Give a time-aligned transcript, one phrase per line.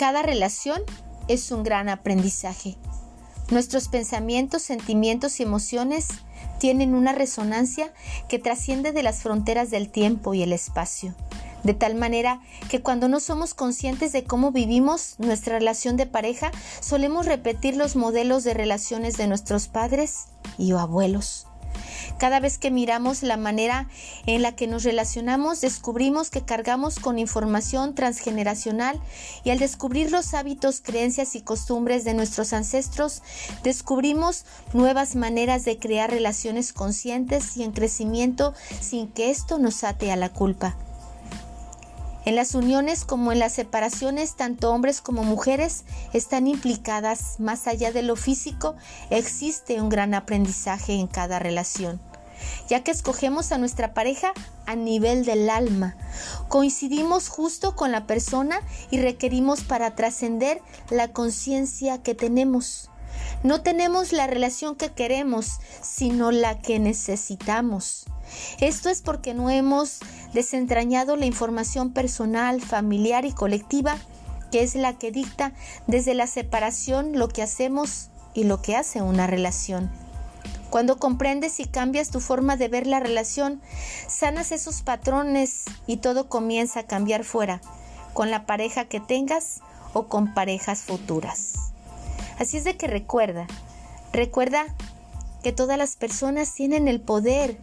[0.00, 0.80] Cada relación
[1.28, 2.78] es un gran aprendizaje.
[3.50, 6.08] Nuestros pensamientos, sentimientos y emociones
[6.58, 7.92] tienen una resonancia
[8.26, 11.14] que trasciende de las fronteras del tiempo y el espacio,
[11.64, 12.40] de tal manera
[12.70, 17.94] que cuando no somos conscientes de cómo vivimos nuestra relación de pareja, solemos repetir los
[17.94, 21.46] modelos de relaciones de nuestros padres y abuelos.
[22.20, 23.88] Cada vez que miramos la manera
[24.26, 29.00] en la que nos relacionamos, descubrimos que cargamos con información transgeneracional
[29.42, 33.22] y al descubrir los hábitos, creencias y costumbres de nuestros ancestros,
[33.62, 34.44] descubrimos
[34.74, 38.52] nuevas maneras de crear relaciones conscientes y en crecimiento
[38.82, 40.76] sin que esto nos ate a la culpa.
[42.26, 47.40] En las uniones como en las separaciones, tanto hombres como mujeres están implicadas.
[47.40, 48.76] Más allá de lo físico,
[49.08, 52.09] existe un gran aprendizaje en cada relación
[52.68, 54.32] ya que escogemos a nuestra pareja
[54.66, 55.96] a nivel del alma.
[56.48, 58.60] Coincidimos justo con la persona
[58.90, 62.90] y requerimos para trascender la conciencia que tenemos.
[63.42, 68.06] No tenemos la relación que queremos, sino la que necesitamos.
[68.60, 69.98] Esto es porque no hemos
[70.32, 73.96] desentrañado la información personal, familiar y colectiva,
[74.52, 75.52] que es la que dicta
[75.86, 79.90] desde la separación lo que hacemos y lo que hace una relación.
[80.70, 83.60] Cuando comprendes y cambias tu forma de ver la relación,
[84.06, 87.60] sanas esos patrones y todo comienza a cambiar fuera,
[88.12, 89.60] con la pareja que tengas
[89.92, 91.54] o con parejas futuras.
[92.38, 93.48] Así es de que recuerda,
[94.12, 94.64] recuerda
[95.42, 97.58] que todas las personas tienen el poder,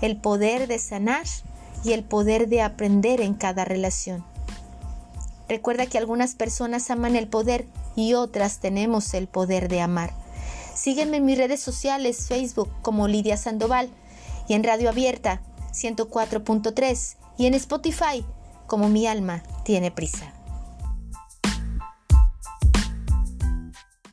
[0.00, 1.26] el poder de sanar
[1.84, 4.24] y el poder de aprender en cada relación.
[5.48, 10.25] Recuerda que algunas personas aman el poder y otras tenemos el poder de amar.
[10.76, 13.88] Sígueme en mis redes sociales, Facebook como Lidia Sandoval
[14.46, 15.40] y en Radio Abierta
[15.72, 18.24] 104.3 y en Spotify
[18.66, 20.35] como Mi Alma Tiene Prisa.